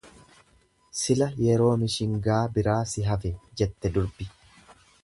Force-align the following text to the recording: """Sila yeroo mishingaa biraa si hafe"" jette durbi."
"""Sila 0.99 1.27
yeroo 1.49 1.69
mishingaa 1.83 2.41
biraa 2.57 2.81
si 2.95 3.07
hafe"" 3.11 3.35
jette 3.63 3.95
durbi." 4.01 4.33